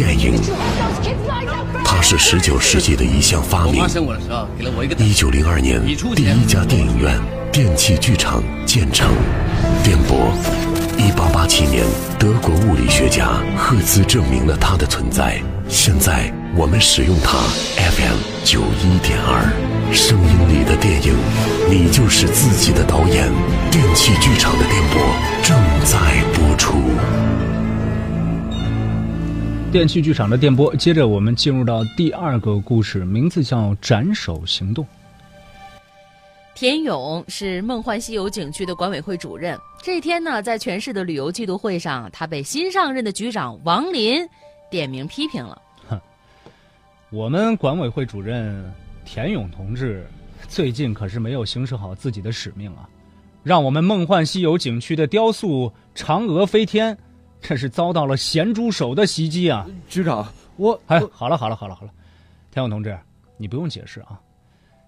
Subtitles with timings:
[0.00, 0.32] 电影。
[1.84, 3.84] 它是十九世纪的一项发明。
[4.96, 5.78] 一九零二年，
[6.16, 7.20] 第一家电影院——
[7.52, 9.10] 电器剧场建成。
[9.84, 10.32] 电波。
[10.96, 11.84] 一八八七年，
[12.18, 13.28] 德国物理学家
[13.58, 15.38] 赫兹证明了它的存在。
[15.68, 17.36] 现在我们使用它
[17.76, 19.52] ，FM 九一点二，
[19.92, 21.14] 声音里的电影，
[21.68, 23.30] 你就是自己的导演。
[23.70, 25.02] 电器剧场的电波
[25.42, 26.80] 正在播出。
[29.72, 34.84] 电器剧场的电波，接着我们进入到第二个故事，名字叫《斩首行动》。
[36.56, 39.56] 田勇是梦幻西游景区的管委会主任。
[39.80, 44.26] 这天呢，在全市的旅游季度会上，他被新上任的局长王林
[44.72, 45.62] 点名批评了。
[45.88, 46.00] 哼，
[47.12, 48.74] 我们管委会主任
[49.04, 50.04] 田勇同志
[50.48, 52.88] 最近可是没有行使好自己的使命啊，
[53.44, 56.98] 让我们梦幻西游景区的雕塑嫦娥飞天，
[57.40, 59.66] 这是遭到了咸猪手的袭击啊！
[59.88, 60.26] 局长，
[60.56, 61.90] 我哎，好了好了好了好了，
[62.50, 62.96] 田勇同志，
[63.36, 64.20] 你不用解释啊，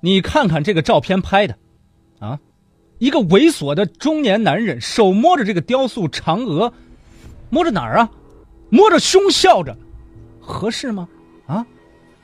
[0.00, 1.58] 你看看这个照片拍的，
[2.20, 2.38] 啊。
[2.98, 6.72] 一个猥琐的中年男人手摸着这个雕塑嫦娥，
[7.50, 8.08] 摸着哪儿啊？
[8.70, 9.76] 摸着胸笑着，
[10.40, 11.08] 合适吗？
[11.46, 11.66] 啊！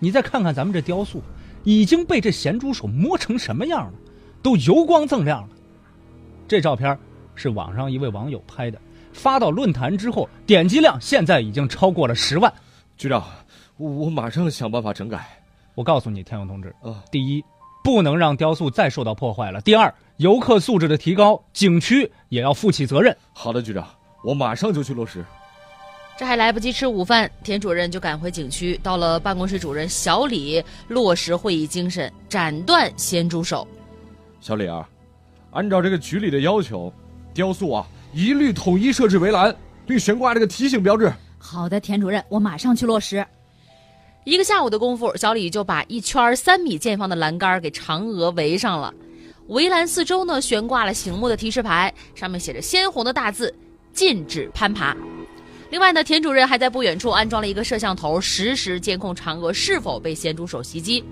[0.00, 1.22] 你再看看咱们这雕塑，
[1.62, 3.92] 已经被这咸猪手摸成什么样了？
[4.42, 5.48] 都油光锃亮了。
[6.48, 6.98] 这照片
[7.36, 8.80] 是网上一位网友拍的，
[9.14, 12.52] 发到论坛之后，点击量现在已经超过了十万。
[12.98, 13.24] 局长，
[13.78, 15.26] 我我马上想办法整改。
[15.74, 17.42] 我告诉你，天勇同志，啊，第一，
[17.82, 19.92] 不能让雕塑再受到破坏了；第二。
[20.18, 23.16] 游客素质的提高，景区也要负起责任。
[23.32, 23.84] 好的，局长，
[24.22, 25.24] 我马上就去落实。
[26.16, 33.66] 这还来不及吃午饭，田主任就赶回景区，到了办公室主任小李落实会议精神，斩断咸猪手。
[34.40, 34.88] 小李啊，
[35.50, 36.92] 按照这个局里的要求，
[37.32, 41.12] 雕塑啊一律统一设置围栏，并悬挂这个提醒标志。
[41.36, 43.26] 好的，田主任，我马上去落实。
[44.22, 48.94] 一个下午的功夫，小李就把一圈三米见方的栏杆给嫦娥围上了。
[49.48, 53.52] 围栏四周呢悬挂了醒目的提示牌，上面写着鲜红的大字
[53.92, 54.96] “禁止攀爬”。
[55.70, 61.04] 另外呢，田主任还在不远处安装了一个摄像头，实时监控嫦娥是否被咸猪手袭击。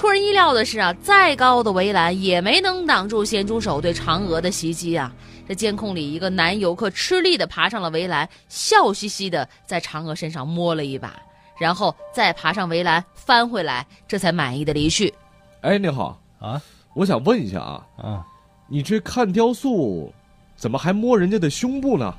[0.00, 5.12] 出人意料的是啊，再高的围栏也没能挡住咸猪手对嫦娥的袭击啊！
[5.46, 11.12] 这监控里，一个男游客吃力地爬上了围栏，笑嘻嘻地在嫦娥身上摸了一把，
[11.58, 15.12] 然后再爬上围栏翻回来，这才满意的离去。
[15.60, 16.58] 哎，你好啊。
[16.94, 18.26] 我想问一下啊，啊，
[18.68, 20.10] 你这看雕塑，
[20.56, 22.14] 怎么还摸人家的胸部呢？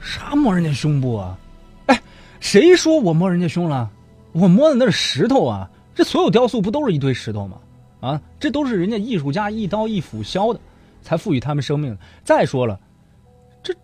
[0.00, 1.38] 啥摸人家胸部啊？
[1.86, 2.02] 哎，
[2.40, 3.88] 谁说我摸人家胸了？
[4.32, 5.70] 我摸的那是石头啊！
[5.96, 7.56] 这所有雕塑不都是一堆石头吗？
[8.00, 10.60] 啊，这都是人家艺术家一刀一斧削的，
[11.02, 11.96] 才赋予他们生命。
[12.22, 12.78] 再说了，
[13.62, 13.74] 这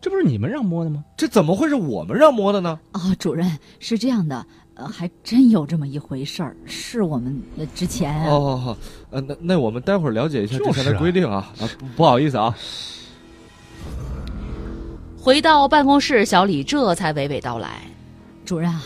[0.00, 1.04] 这不是你们让摸的吗？
[1.16, 2.78] 这怎么会是我们让摸的呢？
[2.90, 4.44] 啊，主任是这样的。
[4.90, 7.38] 还真有这么一回事儿，是我们
[7.74, 8.74] 之前哦，
[9.10, 12.56] 呃，那那我们待会儿了解一下之前的规定啊啊，不好意思啊。
[15.18, 17.82] 回到办公室，小李这才娓娓道来
[18.46, 18.82] ：“主任啊，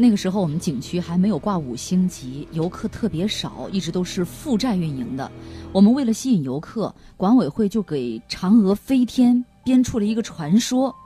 [0.00, 5.30] 那个时候我们景区还没有挂五星级，游客特别少，一直都是负债运营的。
[5.72, 10.96] 我们为了吸引游客，管委会就给嫦娥飞天编出了一个传说。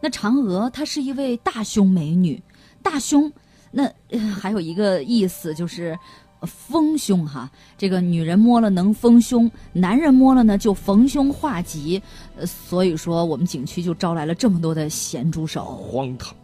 [0.00, 2.42] 那嫦娥她是一位大胸美女，
[2.82, 3.30] 大胸。”
[3.70, 3.92] 那
[4.40, 5.94] 还有一个意思就是
[6.46, 12.02] 丰胸哈，这个女人摸了能丰胸，男人摸了呢就逢凶化吉，
[12.46, 15.66] 所以说我们景区就招来了这么多的咸猪手。
[15.66, 16.34] 荒唐，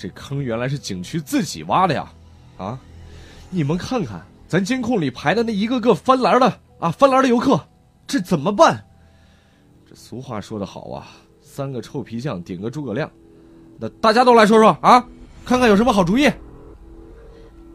[0.00, 2.10] 这坑原来是景区自己挖的呀！
[2.56, 2.80] 啊，
[3.50, 7.60] 你们看看咱监控里排的那一个个翻栏的啊，翻栏的游客，
[8.06, 8.82] 这怎么办？
[9.86, 11.06] 这俗话说得好啊，
[11.42, 13.10] 三个臭皮匠顶个诸葛亮，
[13.78, 15.06] 那大家都来说说啊。
[15.44, 16.30] 看看有什么好主意，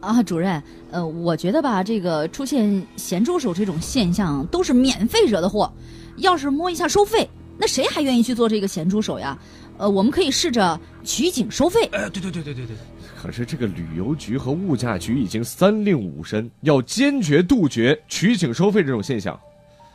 [0.00, 0.60] 啊，主任，
[0.90, 5.72] 呃，我觉得吧，这个出现咸猪手这种现象都是免费惹的祸，
[6.16, 9.38] 要是摸一下收费，那谁还愿意去做这个咸猪手呀？
[9.78, 11.84] 呃，我们可以试着取景收费。
[11.92, 12.76] 哎，对对对对对对。
[13.20, 19.38] 可是这个旅游局和物价局已经三令五申，要坚决杜绝取景收费这种现象。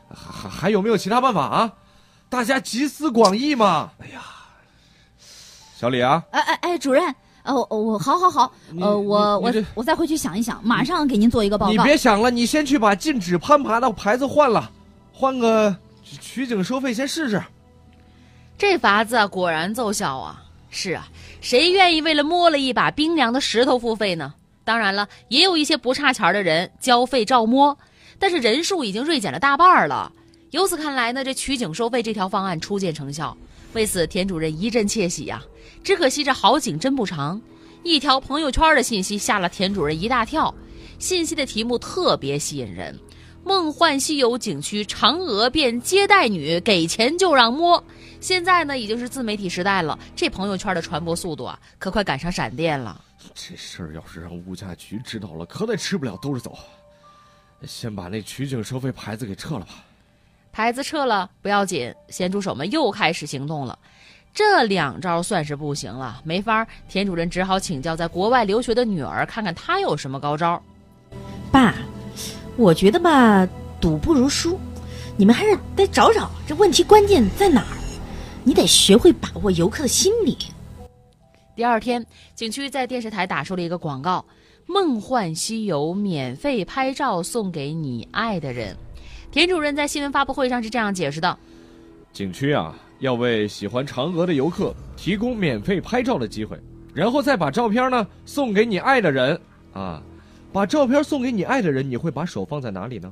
[0.10, 1.74] 还还有没有其他办法啊？
[2.30, 3.92] 大家集思广益嘛。
[4.00, 4.22] 哎呀，
[5.78, 7.04] 小李啊，哎哎哎，主任。
[7.44, 11.72] 呃，我好好好，呃，我我我再回去想一想，马上给您做一个报告。
[11.72, 14.72] 你别想了，你先去把禁止攀爬的牌子换了，
[15.12, 17.42] 换个取景收费先试试。
[18.62, 20.46] 这法子果然奏效啊！
[20.70, 21.10] 是啊，
[21.42, 24.36] 谁愿意为了摸了一把冰凉的石头付费呢？
[24.64, 27.76] 当然了，也有一些不差钱的人交费照摸，
[28.20, 30.12] 但是人数已经锐减了大半了。
[30.52, 33.36] 由此看来呢，这取景收费这条方案初见成效。
[33.74, 35.42] 为此，田主任一阵窃喜呀。
[35.84, 37.42] 只可惜这好景真不长，
[37.82, 40.54] 一条朋友圈的信息吓了田主任一大跳。
[41.00, 42.94] 信息的题目特别吸引人，
[43.44, 47.84] 《梦幻西游》景区嫦娥变接待女，给钱就让摸。
[48.20, 53.02] 现在呢，已经是自媒体时代了，这朋友圈的传播速度啊，可快赶上闪电了。
[53.34, 56.58] 这事儿要是让物价局知道了，可得吃不了兜着走。
[57.66, 59.84] 先把那取景收费牌子给撤了吧。
[60.52, 63.78] 牌子撤了不要紧，咸猪手们又开始行动了。
[64.34, 70.62] 这两招算是不行了，没法，田主任只好请教在国外留学的女儿，看看她有什么高招。
[71.52, 71.76] 爸，
[72.62, 73.48] 我觉得吧，
[73.80, 74.60] 赌不如输，
[75.18, 77.78] 你们还是得找找这问题关键在哪儿。
[78.44, 80.38] 你得学会把握游客的心理。
[81.56, 82.06] 第二天，
[82.36, 84.24] 景区在电视台打出了一个广告
[84.68, 88.78] ：“梦幻西游，免费拍照送给你爱的人。”
[89.32, 91.36] 田主任在新闻发布会上是这样解释的
[92.14, 96.60] ：“景区啊，要为喜欢嫦娥的游客提供免费拍照的机会，
[96.94, 99.40] 然后再把照片呢送给你爱的人
[99.74, 100.00] 啊。”
[100.54, 103.12] 把照片送给你爱的人，你会把手放在哪里呢？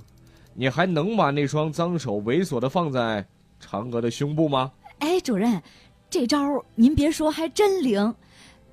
[0.53, 3.25] 你还能把那双脏手猥琐的放在
[3.63, 4.71] 嫦娥的胸部吗？
[4.99, 5.61] 哎，主任，
[6.09, 6.37] 这招
[6.75, 8.13] 您别说还真灵，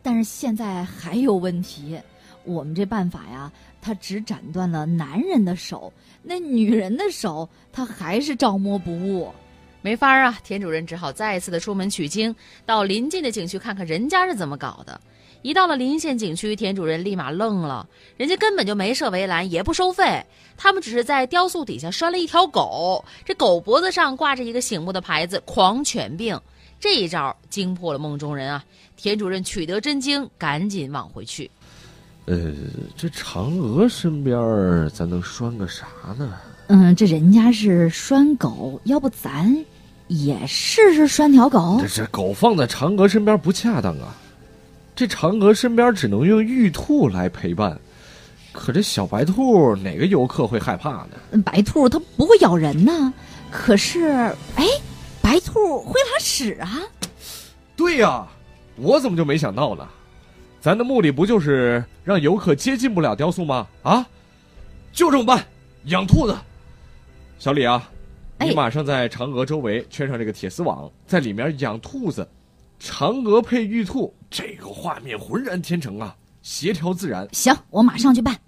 [0.03, 1.97] 但是现在还有问题。
[2.43, 5.93] 我们这办法呀，它只斩断了男人的手，
[6.23, 9.33] 那女人的手，它还是照摸不误。
[9.81, 12.35] 没法啊，田主任只好再次的出门取经，
[12.65, 15.01] 到临近的景区看看人家是怎么搞的。
[15.43, 20.25] 一到了临县景区，田主任立马愣了，人家根本就没设围栏，也不收费，
[20.57, 26.41] 他们只是在雕塑底下拴了一条狗，这狗脖子上挂着一个醒目的牌子“狂犬病”。
[26.79, 28.65] 这一招惊破了梦中人啊！
[28.97, 31.51] 田主任取得真经，赶紧往回去。
[32.27, 32.53] 呃，
[32.97, 35.87] 这嫦娥身边咱能拴个啥
[36.19, 36.35] 呢？
[36.67, 39.65] 嗯，这人家是拴狗，要不咱
[40.09, 41.79] 也试试拴条狗？
[41.81, 44.15] 这这狗放在嫦娥身边不恰当啊。
[44.97, 47.79] 这嫦娥身边只能用玉兔来陪伴，
[48.51, 51.43] 可这小白兔哪个游客会害怕呢？
[51.45, 53.13] 白兔它不会咬人呢，
[53.51, 54.09] 可是，
[54.55, 54.67] 哎，
[55.21, 56.81] 白兔会拉屎啊！
[57.77, 58.27] 对呀，
[58.77, 59.87] 我怎么就没想到呢？
[60.63, 63.67] 咱的目的不就是让游客接近不了雕塑吗？
[63.83, 64.07] 啊，
[64.95, 65.45] 就这么办，
[65.85, 66.35] 养兔子。
[67.39, 67.87] 小李啊，
[68.41, 72.27] 你马上在嫦娥周围圈上这个铁丝网，在里面养兔子。
[72.81, 77.27] 嫦娥配玉兔，这个画面浑然天成啊，协调自然。
[77.33, 78.39] 行，我马上去办。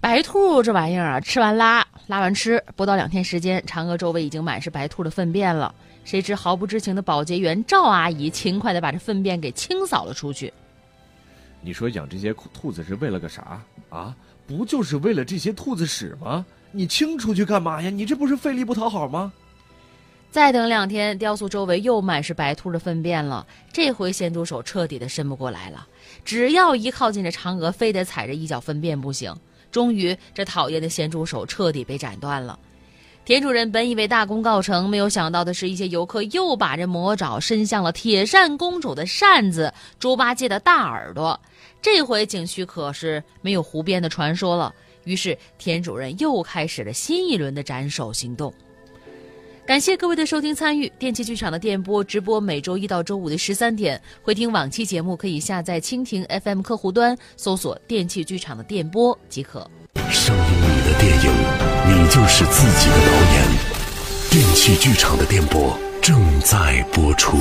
[0.00, 5.74] 白兔这玩意儿啊，吃完拉，拉完吃，不到两天时间，嫦娥周围已经满是白兔的粪便了。
[6.04, 10.52] 谁知毫不知情的保洁员赵阿姨勤快的把这粪便给清扫了出去。
[11.60, 14.14] 你说养这些兔子是为了个啥啊？
[14.46, 16.46] 不就是为了这些兔子屎吗？
[16.70, 17.90] 你清出去干嘛呀？
[17.90, 19.32] 你这不是费力不讨好吗？
[20.36, 23.46] 再等两天，雕塑周围又满是白兔的粪便了。
[23.72, 25.86] 这回咸猪手彻底的伸不过来了，
[26.26, 29.34] 只要一靠近这嫦娥，非得踩着一脚粪便不行。
[29.72, 32.58] 终于，这讨厌的咸猪手彻底被斩断了。
[33.24, 41.40] 田主任本以为大功告成，没有想到的是，一些游客又把这魔爪伸向了铁扇公主的扇子、猪八戒的大耳朵。
[41.80, 44.74] 这回景区可是没有湖边的传说了。
[45.04, 48.52] 于是，田主任又开始了新一轮的斩首行动。
[49.66, 59.68] 感谢各位的收听参与，电器剧场的电波直播每周一到周五的十三点，回听往期节目可以下载蜻蜓 FM 客户端，搜索“电器剧场”的电波即可。
[60.12, 61.32] 上映你的电影，
[61.88, 63.42] 你就是自己的导演。
[64.30, 67.36] 电器剧场的电波正在播出。